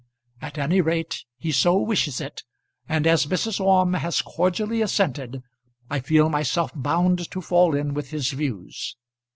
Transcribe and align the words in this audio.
At 0.41 0.57
any 0.57 0.81
rate 0.81 1.25
he 1.37 1.51
so 1.51 1.77
wishes 1.77 2.19
it, 2.19 2.41
and 2.89 3.05
as 3.05 3.27
Mrs. 3.27 3.59
Orme 3.59 3.93
has 3.93 4.23
cordially 4.23 4.81
assented, 4.81 5.43
I 5.91 5.99
feel 5.99 6.27
myself 6.27 6.71
bound 6.73 7.29
to 7.29 7.39
fall 7.39 7.75
in 7.75 7.93
with 7.93 8.09
his 8.09 8.31
views. 8.31 8.97